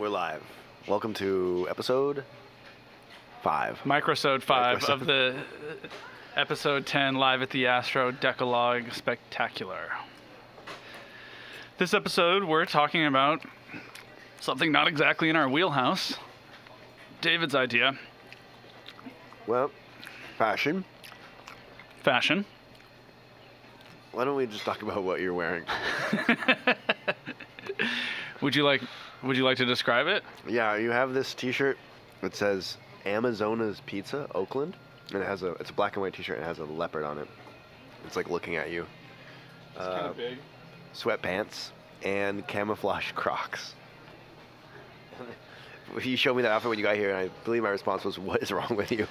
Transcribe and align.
We're 0.00 0.08
live. 0.08 0.42
Welcome 0.88 1.12
to 1.12 1.66
episode 1.68 2.24
five. 3.42 3.78
Microsode 3.84 4.40
5 4.40 4.78
Microsode. 4.78 4.88
of 4.88 5.06
the 5.06 5.34
uh, 5.38 6.40
episode 6.40 6.86
10 6.86 7.16
live 7.16 7.42
at 7.42 7.50
the 7.50 7.66
Astro 7.66 8.10
Decalogue 8.10 8.84
Spectacular. 8.92 9.90
This 11.76 11.92
episode, 11.92 12.44
we're 12.44 12.64
talking 12.64 13.04
about 13.04 13.42
something 14.40 14.72
not 14.72 14.88
exactly 14.88 15.28
in 15.28 15.36
our 15.36 15.50
wheelhouse. 15.50 16.14
David's 17.20 17.54
idea 17.54 17.98
Well, 19.46 19.70
fashion. 20.38 20.82
fashion. 22.02 22.46
Why 24.12 24.24
don't 24.24 24.36
we 24.36 24.46
just 24.46 24.64
talk 24.64 24.80
about 24.80 25.04
what 25.04 25.20
you're 25.20 25.34
wearing? 25.34 25.64
Would 28.40 28.56
you 28.56 28.64
like 28.64 28.80
would 29.22 29.36
you 29.36 29.44
like 29.44 29.56
to 29.58 29.66
describe 29.66 30.06
it? 30.06 30.22
Yeah, 30.48 30.76
you 30.76 30.90
have 30.90 31.12
this 31.12 31.34
T-shirt 31.34 31.78
that 32.22 32.34
says 32.34 32.76
Amazonas 33.06 33.80
Pizza, 33.86 34.26
Oakland, 34.34 34.76
and 35.12 35.22
it 35.22 35.26
has 35.26 35.42
a 35.42 35.52
it's 35.52 35.70
a 35.70 35.72
black 35.72 35.96
and 35.96 36.02
white 36.02 36.14
T-shirt 36.14 36.36
and 36.36 36.44
it 36.44 36.48
has 36.48 36.58
a 36.58 36.64
leopard 36.64 37.04
on 37.04 37.18
it. 37.18 37.28
It's 38.06 38.16
like 38.16 38.30
looking 38.30 38.56
at 38.56 38.70
you. 38.70 38.86
It's 39.72 39.80
uh, 39.80 39.96
kind 39.96 40.06
of 40.06 40.16
big. 40.16 40.38
sweatpants 40.94 41.70
and 42.02 42.46
camouflage 42.46 43.12
Crocs. 43.12 43.74
you 46.02 46.16
showed 46.16 46.34
me 46.34 46.42
that 46.42 46.50
outfit 46.50 46.70
when 46.70 46.78
you 46.78 46.84
got 46.84 46.96
here, 46.96 47.10
and 47.10 47.18
I 47.18 47.28
believe 47.44 47.62
my 47.62 47.68
response 47.68 48.04
was, 48.04 48.18
"What 48.18 48.42
is 48.42 48.50
wrong 48.52 48.74
with 48.76 48.90
you?" 48.90 49.06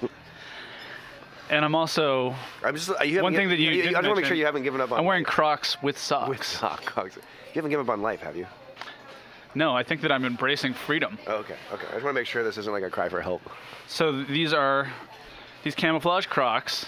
And 1.50 1.64
I'm 1.64 1.74
also 1.74 2.34
I'm 2.64 2.76
just 2.76 2.88
you 2.88 2.94
haven't 2.94 3.22
One 3.24 3.34
thing 3.34 3.48
that 3.48 3.58
you 3.58 3.70
I 3.70 3.72
didn't 3.72 3.92
just 3.92 3.94
want 3.94 4.06
to 4.06 4.14
make 4.14 4.24
sure 4.24 4.36
you 4.36 4.46
haven't 4.46 4.62
given 4.62 4.80
up 4.80 4.92
on. 4.92 5.00
I'm 5.00 5.04
wearing 5.04 5.24
Crocs 5.24 5.82
with 5.82 5.98
socks. 5.98 6.28
with 6.28 6.44
sock 6.58 6.84
Crocs. 6.84 7.16
You 7.16 7.22
haven't 7.54 7.70
given 7.70 7.84
up 7.84 7.90
on 7.90 8.02
life, 8.02 8.20
have 8.20 8.36
you? 8.36 8.46
No, 9.54 9.74
I 9.76 9.82
think 9.82 10.00
that 10.02 10.12
I'm 10.12 10.24
embracing 10.24 10.74
freedom. 10.74 11.18
Oh, 11.26 11.36
okay, 11.36 11.56
okay. 11.72 11.86
I 11.88 11.92
just 11.92 12.04
want 12.04 12.14
to 12.14 12.20
make 12.20 12.26
sure 12.26 12.44
this 12.44 12.56
isn't 12.58 12.72
like 12.72 12.84
a 12.84 12.90
cry 12.90 13.08
for 13.08 13.20
help. 13.20 13.42
So 13.88 14.22
these 14.22 14.52
are 14.52 14.90
these 15.64 15.74
camouflage 15.74 16.26
Crocs 16.26 16.86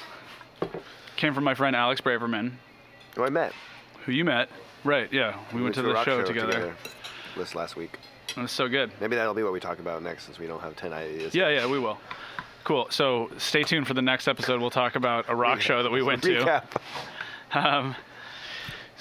came 1.17 1.35
from 1.35 1.45
my 1.45 1.55
friend 1.55 1.75
Alex 1.75 2.01
Braverman, 2.01 2.53
Who 3.17 3.25
I 3.25 3.31
met. 3.31 3.53
who 4.05 4.13
you 4.13 4.25
met. 4.25 4.49
Right, 4.85 5.13
yeah. 5.13 5.39
We 5.55 5.63
went 5.63 5.75
to 5.77 5.83
the 5.83 5.93
rock 5.93 6.05
show, 6.05 6.23
together. 6.25 6.75
This 7.37 7.55
last 7.55 7.77
week. 7.77 7.99
It 8.29 8.41
was 8.41 8.51
so 8.51 8.69
good. 8.69 8.91
Maybe 9.01 9.15
that'll 9.17 9.35
be 9.35 9.43
what 9.43 9.53
we 9.53 9.61
talk 9.61 9.79
about 9.79 10.03
next, 10.03 10.25
since 10.25 10.39
we 10.39 10.47
don't 10.47 10.61
have 10.61 10.75
ten 10.77 10.93
ideas. 10.93 11.35
Yeah, 11.35 11.49
yeah, 11.49 11.67
we 11.67 11.79
will. 11.79 11.99
Cool. 12.65 12.87
So 12.91 13.29
stay 13.39 13.63
tuned 13.65 13.87
for 13.89 13.95
the 13.95 14.03
next 14.03 14.29
episode. 14.29 14.61
We'll 14.61 14.71
talk 14.71 14.95
about 14.97 15.27
a 15.29 15.35
rock 15.35 15.61
show 15.61 15.83
that 15.83 15.91
we 15.91 16.03
went 16.03 16.23
to. 16.25 16.39
Recap. 16.41 16.65
Um, 17.53 17.95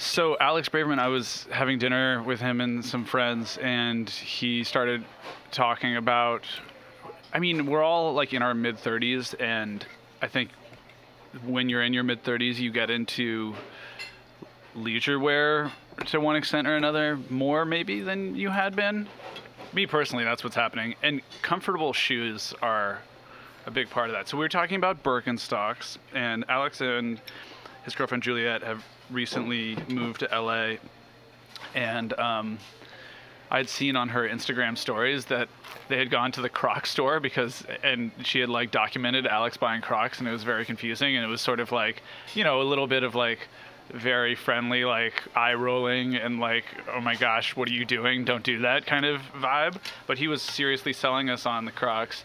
so 0.02 0.36
Alex 0.40 0.68
Braverman, 0.68 0.98
I 0.98 1.10
was 1.10 1.48
having 1.52 1.78
dinner 1.78 2.24
with 2.24 2.40
him 2.40 2.60
and 2.60 2.84
some 2.84 3.06
friends, 3.06 3.58
and 3.62 4.10
he 4.10 4.64
started 4.64 5.06
talking 5.52 5.96
about. 5.96 6.44
I 7.32 7.40
mean, 7.40 7.68
we're 7.68 7.84
all 7.84 8.14
like 8.14 8.34
in 8.34 8.42
our 8.42 8.56
mid 8.56 8.78
30s, 8.78 9.40
and 9.40 9.86
I 10.22 10.28
think 10.28 10.50
when 11.46 11.70
you're 11.70 11.84
in 11.84 11.94
your 11.94 12.04
mid 12.04 12.24
30s, 12.24 12.58
you 12.58 12.72
get 12.72 12.90
into 12.90 13.56
leisure 14.74 15.20
wear 15.20 15.72
to 16.08 16.20
one 16.20 16.36
extent 16.36 16.68
or 16.68 16.76
another 16.76 17.20
more 17.30 17.64
maybe 17.64 18.02
than 18.02 18.36
you 18.36 18.50
had 18.50 18.76
been. 18.76 19.08
Me 19.74 19.86
personally, 19.86 20.24
that's 20.24 20.44
what's 20.44 20.56
happening, 20.56 20.96
and 21.04 21.22
comfortable 21.44 21.94
shoes 21.94 22.56
are 22.64 23.00
a 23.68 23.72
big 23.72 23.90
part 23.90 24.10
of 24.10 24.14
that. 24.14 24.28
So 24.28 24.36
we 24.36 24.44
were 24.44 24.50
talking 24.50 24.78
about 24.78 25.04
Birkenstocks, 25.04 26.00
and 26.14 26.44
Alex 26.50 26.82
and 26.82 27.22
his 27.84 27.96
girlfriend 27.96 28.24
Juliet 28.24 28.64
have 28.64 28.84
recently 29.10 29.78
moved 29.90 30.20
to 30.22 30.30
LA, 30.32 30.76
and 31.76 32.14
um, 32.20 32.60
I'd 33.50 33.68
seen 33.68 33.96
on 33.96 34.10
her 34.10 34.28
Instagram 34.28 34.78
stories 34.78 35.26
that 35.26 35.50
they 35.90 35.98
had 35.98 36.09
gone 36.09 36.32
to 36.34 36.42
the 36.42 36.50
Croc 36.50 36.86
store 36.86 37.20
because, 37.20 37.64
and 37.84 38.12
she 38.24 38.40
had 38.40 38.50
like 38.50 38.72
documented 38.72 39.28
Alex 39.28 39.58
buying 39.58 39.82
Crocs, 39.82 40.20
and 40.20 40.28
it 40.28 40.32
was 40.32 40.44
very 40.44 40.66
confusing, 40.66 41.16
and 41.16 41.26
it 41.26 41.28
was 41.28 41.42
sort 41.42 41.59
of 41.59 41.72
like, 41.72 42.02
you 42.34 42.44
know, 42.44 42.62
a 42.62 42.64
little 42.64 42.88
bit 42.88 43.03
of 43.03 43.16
like 43.16 43.47
very 43.94 44.35
friendly, 44.35 44.85
like 44.85 45.13
eye 45.35 45.53
rolling 45.53 46.16
and 46.16 46.40
like, 46.40 46.66
oh 46.94 47.02
my 47.02 47.16
gosh, 47.16 47.56
what 47.56 47.69
are 47.69 47.74
you 47.74 47.85
doing? 47.85 48.25
Don't 48.25 48.44
do 48.44 48.59
that 48.59 48.85
kind 48.85 49.06
of 49.06 49.22
vibe. 49.40 49.78
But 50.07 50.18
he 50.18 50.28
was 50.28 50.41
seriously 50.41 50.94
selling 50.94 51.29
us 51.29 51.46
on 51.46 51.66
the 51.66 51.72
Crocs. 51.72 52.24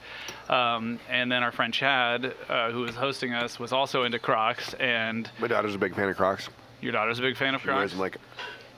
Um, 0.49 0.99
and 1.11 1.31
then 1.31 1.43
our 1.43 1.53
friend 1.53 1.73
Chad, 1.75 2.35
uh, 2.49 2.71
who 2.71 2.81
was 2.81 2.95
hosting 2.95 3.33
us, 3.33 3.59
was 3.59 3.73
also 3.73 4.05
into 4.05 4.19
Crocs. 4.19 4.75
And 4.75 5.31
My 5.41 5.49
daughter's 5.49 5.75
a 5.75 5.79
big 5.79 5.95
fan 5.95 6.09
of 6.09 6.17
Crocs. 6.17 6.49
your 6.81 6.93
daughter's 6.93 7.19
a 7.19 7.23
big 7.23 7.37
fan 7.37 7.55
of 7.55 7.63
She 7.63 7.69
wears 7.69 7.79
Crocs. 7.79 7.93
them 7.93 8.01
like 8.01 8.17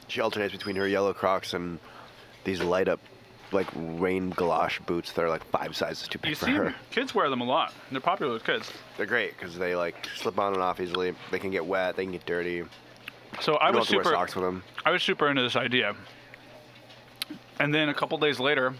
she 0.08 0.20
alternates 0.20 0.52
between 0.52 0.76
her 0.76 0.88
yellow 0.88 1.12
Crocs 1.12 1.52
and 1.54 1.78
these 2.44 2.62
light 2.62 2.88
up 2.88 3.00
like 3.52 3.66
rain 3.74 4.32
galosh 4.32 4.84
boots 4.86 5.12
that 5.12 5.24
are 5.24 5.28
like 5.28 5.44
five 5.50 5.74
sizes 5.76 6.06
too 6.08 6.18
big 6.18 6.30
You 6.30 6.36
for 6.36 6.46
see, 6.46 6.52
her. 6.52 6.74
kids 6.90 7.14
wear 7.14 7.30
them 7.30 7.40
a 7.40 7.44
lot. 7.44 7.72
They're 7.90 8.00
popular 8.00 8.32
with 8.32 8.44
kids. 8.44 8.70
They're 8.96 9.06
great 9.06 9.36
because 9.38 9.56
they 9.58 9.74
like 9.74 10.06
slip 10.16 10.38
on 10.38 10.52
and 10.54 10.62
off 10.62 10.80
easily. 10.80 11.14
They 11.30 11.38
can 11.38 11.50
get 11.50 11.64
wet. 11.64 11.96
They 11.96 12.04
can 12.04 12.12
get 12.12 12.26
dirty. 12.26 12.64
So 13.40 13.58
I 13.60 13.66
don't 13.70 13.80
was 13.80 13.88
have 13.88 13.90
to 13.90 13.96
wear 13.96 14.04
super. 14.04 14.14
socks 14.14 14.34
with 14.34 14.44
them. 14.44 14.62
I 14.84 14.90
was 14.90 15.02
super 15.02 15.28
into 15.28 15.42
this 15.42 15.56
idea. 15.56 15.94
And 17.60 17.74
then 17.74 17.88
a 17.88 17.94
couple 17.94 18.16
days 18.18 18.38
later, 18.40 18.74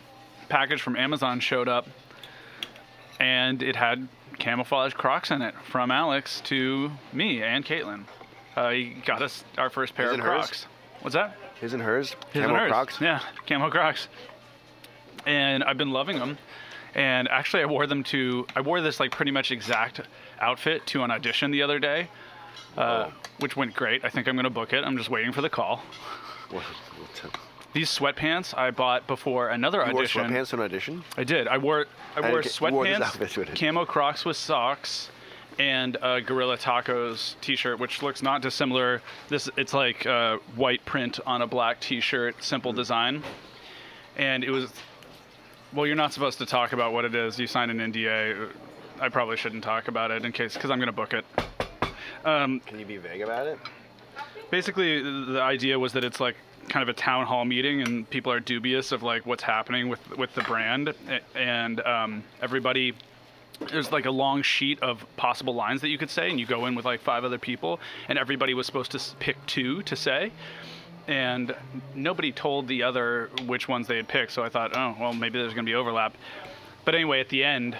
package 0.48 0.80
from 0.82 0.96
Amazon 0.96 1.40
showed 1.40 1.68
up, 1.68 1.86
and 3.18 3.62
it 3.62 3.74
had 3.76 4.08
camouflage 4.38 4.94
Crocs 4.94 5.30
in 5.30 5.42
it 5.42 5.54
from 5.70 5.90
Alex 5.90 6.40
to 6.42 6.90
me 7.12 7.42
and 7.42 7.64
Caitlin. 7.64 8.04
Uh, 8.56 8.70
he 8.70 8.90
got 9.04 9.20
us 9.22 9.44
our 9.56 9.68
first 9.70 9.94
pair 9.94 10.06
His 10.06 10.14
of 10.14 10.20
and 10.20 10.28
hers? 10.28 10.46
Crocs. 10.46 10.66
What's 11.00 11.14
that? 11.14 11.36
His 11.60 11.72
and 11.74 11.82
hers. 11.82 12.14
His 12.32 12.42
and 12.42 12.52
Camo 12.52 12.58
hers. 12.58 12.70
Crocs. 12.70 13.00
Yeah, 13.00 13.20
camo 13.46 13.68
Crocs. 13.70 14.08
And 15.28 15.62
I've 15.62 15.76
been 15.78 15.90
loving 15.90 16.18
them. 16.18 16.38
And 16.94 17.28
actually, 17.28 17.62
I 17.62 17.66
wore 17.66 17.86
them 17.86 18.02
to. 18.04 18.46
I 18.56 18.60
wore 18.62 18.80
this 18.80 18.98
like 18.98 19.10
pretty 19.12 19.30
much 19.30 19.50
exact 19.52 20.00
outfit 20.40 20.86
to 20.86 21.02
an 21.02 21.10
audition 21.10 21.50
the 21.50 21.62
other 21.62 21.78
day, 21.78 22.08
uh, 22.76 23.10
which 23.40 23.56
went 23.56 23.74
great. 23.74 24.04
I 24.04 24.08
think 24.08 24.26
I'm 24.26 24.36
gonna 24.36 24.48
book 24.50 24.72
it. 24.72 24.82
I'm 24.84 24.96
just 24.96 25.10
waiting 25.10 25.32
for 25.32 25.42
the 25.42 25.50
call. 25.50 25.82
What- 26.50 26.64
These 27.74 27.90
sweatpants 27.90 28.56
I 28.56 28.70
bought 28.70 29.06
before 29.06 29.50
another 29.50 29.82
audition. 29.82 29.92
You 29.92 29.94
wore 29.94 30.02
audition. 30.02 30.24
sweatpants 30.24 30.48
to 30.50 30.56
an 30.56 30.62
audition? 30.62 31.04
I 31.18 31.24
did. 31.24 31.46
I 31.46 31.58
wore 31.58 31.86
I 32.16 32.20
wore 32.20 32.42
you 32.42 32.50
wore 32.72 32.84
this 32.86 33.00
outfit 33.00 33.30
to 33.30 33.40
sweatpants, 33.44 33.54
camo 33.60 33.84
Crocs 33.84 34.24
with 34.24 34.38
socks, 34.38 35.10
and 35.58 35.98
a 36.00 36.22
Guerrilla 36.22 36.56
Tacos 36.56 37.34
T-shirt, 37.42 37.78
which 37.78 38.02
looks 38.02 38.22
not 38.22 38.40
dissimilar. 38.40 39.02
This 39.28 39.50
it's 39.58 39.74
like 39.74 40.06
uh, 40.06 40.38
white 40.56 40.82
print 40.86 41.20
on 41.26 41.42
a 41.42 41.46
black 41.46 41.80
T-shirt, 41.80 42.42
simple 42.42 42.72
design, 42.72 43.22
and 44.16 44.42
it 44.42 44.50
was. 44.50 44.72
Well, 45.72 45.86
you're 45.86 45.96
not 45.96 46.12
supposed 46.12 46.38
to 46.38 46.46
talk 46.46 46.72
about 46.72 46.92
what 46.92 47.04
it 47.04 47.14
is. 47.14 47.38
You 47.38 47.46
signed 47.46 47.70
an 47.70 47.92
NDA. 47.92 48.50
I 49.00 49.08
probably 49.08 49.36
shouldn't 49.36 49.62
talk 49.62 49.88
about 49.88 50.10
it 50.10 50.24
in 50.24 50.32
case 50.32 50.54
because 50.54 50.70
I'm 50.70 50.78
gonna 50.78 50.92
book 50.92 51.12
it. 51.12 51.24
Um, 52.24 52.60
Can 52.60 52.78
you 52.78 52.86
be 52.86 52.96
vague 52.96 53.22
about 53.22 53.46
it? 53.46 53.58
basically 54.50 55.02
the 55.02 55.40
idea 55.42 55.78
was 55.78 55.92
that 55.92 56.04
it's 56.04 56.20
like 56.20 56.34
kind 56.68 56.82
of 56.82 56.88
a 56.88 56.98
town 56.98 57.26
hall 57.26 57.44
meeting 57.44 57.82
and 57.82 58.08
people 58.08 58.32
are 58.32 58.40
dubious 58.40 58.92
of 58.92 59.02
like 59.02 59.26
what's 59.26 59.42
happening 59.42 59.88
with 59.88 60.16
with 60.16 60.34
the 60.34 60.40
brand 60.42 60.94
and 61.34 61.80
um, 61.80 62.24
everybody 62.40 62.94
there's 63.70 63.92
like 63.92 64.06
a 64.06 64.10
long 64.10 64.40
sheet 64.42 64.82
of 64.82 65.04
possible 65.16 65.54
lines 65.54 65.80
that 65.80 65.88
you 65.88 65.98
could 65.98 66.10
say 66.10 66.30
and 66.30 66.38
you 66.40 66.46
go 66.46 66.66
in 66.66 66.74
with 66.74 66.84
like 66.84 67.00
five 67.00 67.24
other 67.24 67.38
people 67.38 67.78
and 68.08 68.18
everybody 68.18 68.54
was 68.54 68.66
supposed 68.66 68.90
to 68.90 68.98
pick 69.18 69.36
two 69.46 69.82
to 69.82 69.94
say 69.94 70.32
and 71.08 71.56
nobody 71.94 72.30
told 72.30 72.68
the 72.68 72.82
other 72.82 73.30
which 73.46 73.66
ones 73.66 73.86
they 73.86 73.96
had 73.96 74.06
picked 74.06 74.30
so 74.30 74.44
i 74.44 74.48
thought 74.48 74.76
oh 74.76 74.94
well 75.00 75.12
maybe 75.12 75.38
there's 75.38 75.54
going 75.54 75.64
to 75.64 75.70
be 75.70 75.74
overlap. 75.74 76.14
But 76.84 76.94
anyway 76.94 77.20
at 77.20 77.28
the 77.28 77.42
end 77.42 77.76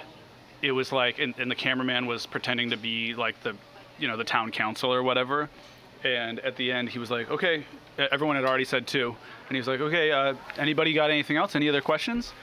it 0.61 0.71
was 0.71 0.91
like 0.91 1.19
and, 1.19 1.33
and 1.37 1.49
the 1.49 1.55
cameraman 1.55 2.05
was 2.05 2.25
pretending 2.25 2.71
to 2.71 2.77
be 2.77 3.13
like 3.13 3.41
the 3.43 3.55
you 3.97 4.07
know 4.07 4.17
the 4.17 4.23
town 4.23 4.51
council 4.51 4.93
or 4.93 5.03
whatever. 5.03 5.49
And 6.03 6.39
at 6.39 6.55
the 6.55 6.71
end 6.71 6.89
he 6.89 6.99
was 6.99 7.11
like 7.11 7.29
okay 7.29 7.65
everyone 7.97 8.35
had 8.35 8.45
already 8.45 8.65
said 8.65 8.87
two. 8.87 9.15
And 9.47 9.55
he 9.55 9.57
was 9.57 9.67
like 9.67 9.79
okay 9.79 10.11
uh, 10.11 10.33
anybody 10.57 10.93
got 10.93 11.11
anything 11.11 11.37
else? 11.37 11.55
Any 11.55 11.69
other 11.69 11.81
questions? 11.81 12.33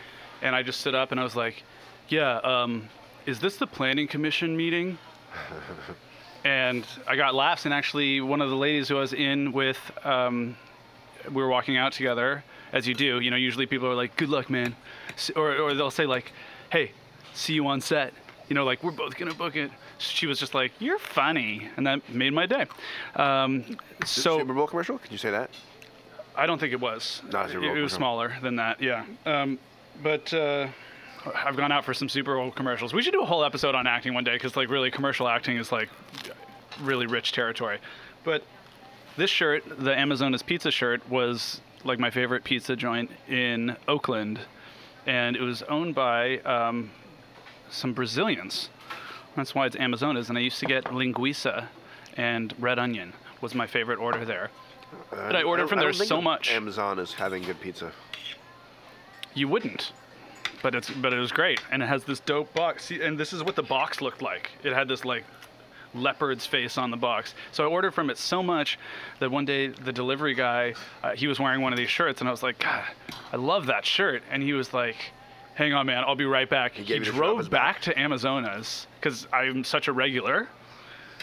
And 0.40 0.54
i 0.54 0.62
just 0.62 0.80
stood 0.80 0.94
up 0.94 1.10
and 1.10 1.20
i 1.20 1.24
was 1.24 1.34
like 1.36 1.64
yeah 2.08 2.36
um, 2.38 2.88
is 3.26 3.40
this 3.40 3.56
the 3.56 3.66
planning 3.66 4.06
commission 4.06 4.56
meeting? 4.56 4.98
And 6.44 6.86
i 7.08 7.16
got 7.16 7.34
laughs 7.34 7.64
and 7.64 7.74
actually 7.74 8.20
one 8.20 8.40
of 8.40 8.50
the 8.50 8.56
ladies 8.56 8.88
who 8.88 8.98
i 8.98 9.00
was 9.00 9.12
in 9.12 9.50
with 9.50 9.78
um, 10.04 10.56
we 11.32 11.42
were 11.42 11.48
walking 11.48 11.76
out 11.76 11.92
together 11.92 12.42
as 12.72 12.86
you 12.86 12.94
do 12.94 13.20
you 13.20 13.30
know 13.30 13.36
usually 13.36 13.66
people 13.66 13.88
are 13.88 13.94
like 13.94 14.16
good 14.16 14.28
luck 14.28 14.50
man 14.50 14.74
or, 15.34 15.56
or 15.56 15.74
they'll 15.74 15.90
say 15.90 16.06
like 16.06 16.32
hey 16.70 16.90
see 17.34 17.54
you 17.54 17.66
on 17.66 17.80
set 17.80 18.12
you 18.48 18.54
know 18.54 18.64
like 18.64 18.82
we're 18.82 18.90
both 18.90 19.16
gonna 19.16 19.34
book 19.34 19.56
it 19.56 19.70
she 19.98 20.26
was 20.26 20.38
just 20.38 20.54
like 20.54 20.72
you're 20.78 20.98
funny 20.98 21.68
and 21.76 21.86
that 21.86 22.08
made 22.08 22.32
my 22.32 22.46
day 22.46 22.66
um, 23.16 23.64
so 24.04 24.38
Super 24.38 24.52
Bowl 24.54 24.66
commercial? 24.66 24.98
Could 24.98 25.12
you 25.12 25.18
say 25.18 25.30
that? 25.30 25.50
I 26.36 26.46
don't 26.46 26.58
think 26.58 26.72
it 26.72 26.80
was. 26.80 27.22
Not 27.32 27.48
Super 27.48 27.58
it, 27.58 27.68
Bowl 27.68 27.76
it 27.76 27.80
was 27.80 27.92
commercial. 27.94 27.98
smaller 27.98 28.36
than 28.42 28.56
that. 28.56 28.82
Yeah. 28.82 29.04
Um, 29.24 29.58
but 30.02 30.32
uh, 30.34 30.68
I've 31.34 31.56
gone 31.56 31.72
out 31.72 31.84
for 31.84 31.94
some 31.94 32.08
Super 32.08 32.36
Bowl 32.36 32.50
commercials. 32.50 32.92
We 32.92 33.02
should 33.02 33.12
do 33.12 33.22
a 33.22 33.26
whole 33.26 33.44
episode 33.44 33.74
on 33.74 33.86
acting 33.86 34.14
one 34.14 34.24
day 34.24 34.34
because, 34.34 34.54
like, 34.56 34.68
really, 34.68 34.90
commercial 34.90 35.28
acting 35.28 35.56
is 35.56 35.72
like 35.72 35.88
really 36.82 37.06
rich 37.06 37.32
territory. 37.32 37.78
But 38.22 38.44
this 39.16 39.30
shirt, 39.30 39.64
the 39.78 39.96
Amazonas 39.98 40.42
Pizza 40.42 40.70
shirt, 40.70 41.08
was 41.08 41.60
like 41.84 41.98
my 41.98 42.10
favorite 42.10 42.44
pizza 42.44 42.76
joint 42.76 43.10
in 43.28 43.76
Oakland. 43.88 44.40
and 45.06 45.36
it 45.36 45.40
was 45.42 45.62
owned 45.62 45.94
by 45.94 46.38
um, 46.40 46.90
some 47.70 47.92
Brazilians. 47.92 48.70
That's 49.36 49.54
why 49.54 49.66
it's 49.66 49.76
Amazonas. 49.76 50.28
And 50.28 50.36
I 50.38 50.40
used 50.40 50.58
to 50.60 50.66
get 50.66 50.84
linguiça 50.86 51.68
and 52.16 52.52
red 52.58 52.78
onion 52.78 53.12
was 53.40 53.54
my 53.54 53.66
favorite 53.66 53.98
order 53.98 54.24
there. 54.24 54.50
Uh, 55.12 55.16
But 55.28 55.36
I 55.36 55.42
ordered 55.42 55.62
don't- 55.62 55.68
from 55.68 55.78
there 55.78 55.88
don't 55.90 55.98
think 55.98 56.08
so 56.08 56.20
much. 56.22 56.50
Amazon 56.50 56.98
is 56.98 57.12
having 57.14 57.42
good 57.42 57.60
pizza. 57.60 57.92
You 59.34 59.48
wouldn't. 59.48 59.92
But 60.62 60.74
it's 60.74 60.90
but 60.90 61.12
it 61.12 61.18
was 61.18 61.30
great, 61.30 61.60
and 61.70 61.82
it 61.82 61.86
has 61.86 62.02
this 62.04 62.18
dope 62.18 62.52
box. 62.54 62.86
See, 62.86 63.00
and 63.02 63.18
this 63.18 63.32
is 63.32 63.42
what 63.44 63.54
the 63.56 63.62
box 63.62 64.00
looked 64.00 64.22
like. 64.22 64.50
It 64.64 64.72
had 64.72 64.88
this 64.88 65.04
like 65.04 65.24
leopard's 65.96 66.46
face 66.46 66.78
on 66.78 66.90
the 66.90 66.96
box. 66.96 67.34
So 67.52 67.64
I 67.64 67.66
ordered 67.66 67.92
from 67.92 68.10
it 68.10 68.18
so 68.18 68.42
much 68.42 68.78
that 69.20 69.30
one 69.30 69.44
day 69.44 69.68
the 69.68 69.92
delivery 69.92 70.34
guy, 70.34 70.74
uh, 71.02 71.12
he 71.12 71.26
was 71.26 71.40
wearing 71.40 71.60
one 71.60 71.72
of 71.72 71.78
these 71.78 71.90
shirts, 71.90 72.20
and 72.20 72.28
I 72.28 72.30
was 72.30 72.42
like, 72.42 72.58
God, 72.58 72.84
I 73.32 73.36
love 73.36 73.66
that 73.66 73.84
shirt. 73.84 74.22
And 74.30 74.42
he 74.42 74.52
was 74.52 74.72
like, 74.72 74.96
Hang 75.54 75.72
on, 75.72 75.86
man, 75.86 76.04
I'll 76.06 76.14
be 76.16 76.26
right 76.26 76.48
back. 76.50 76.74
He, 76.74 76.92
you 76.94 77.00
drove 77.02 77.48
back 77.48 77.76
back? 77.76 77.80
to 77.82 77.98
Amazonas 77.98 78.86
because 79.00 79.26
I'm 79.32 79.64
such 79.64 79.88
a 79.88 79.92
regular. 79.92 80.48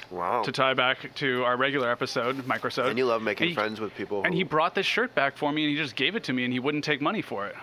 Wow. 0.09 0.41
To 0.41 0.51
tie 0.51 0.73
back 0.73 1.13
to 1.15 1.43
our 1.43 1.55
regular 1.55 1.91
episode, 1.91 2.37
microsode. 2.47 2.87
and 2.87 2.97
you 2.97 3.05
love 3.05 3.21
making 3.21 3.49
he- 3.49 3.53
friends 3.53 3.79
with 3.79 3.93
people. 3.95 4.23
and 4.23 4.33
he 4.33 4.41
brought 4.43 4.73
this 4.73 4.87
shirt 4.87 5.13
back 5.13 5.37
for 5.37 5.51
me 5.51 5.63
and 5.63 5.69
he 5.71 5.77
just 5.77 5.95
gave 5.95 6.15
it 6.15 6.23
to 6.25 6.33
me 6.33 6.45
and 6.45 6.51
he 6.53 6.59
wouldn't 6.59 6.83
take 6.83 6.99
money 6.99 7.21
for 7.21 7.45
it. 7.45 7.55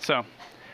So, 0.00 0.24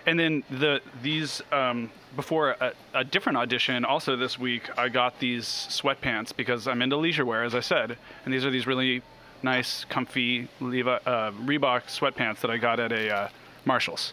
and 0.06 0.18
then 0.18 0.42
the 0.50 0.80
these 1.02 1.42
um, 1.52 1.90
before 2.14 2.50
a, 2.60 2.72
a 2.94 3.04
different 3.04 3.36
audition 3.36 3.84
also 3.84 4.16
this 4.16 4.38
week 4.38 4.70
I 4.78 4.88
got 4.88 5.18
these 5.18 5.44
sweatpants 5.44 6.34
because 6.34 6.66
I'm 6.66 6.80
into 6.80 6.96
leisure 6.96 7.26
wear 7.26 7.44
as 7.44 7.54
I 7.54 7.60
said, 7.60 7.98
and 8.24 8.32
these 8.32 8.44
are 8.44 8.50
these 8.50 8.66
really 8.66 9.02
nice, 9.42 9.84
comfy 9.84 10.48
Levi, 10.60 10.98
uh, 11.06 11.30
Reebok 11.32 11.84
sweatpants 11.84 12.40
that 12.40 12.50
I 12.50 12.56
got 12.56 12.80
at 12.80 12.92
a 12.92 13.14
uh, 13.14 13.28
Marshalls. 13.64 14.12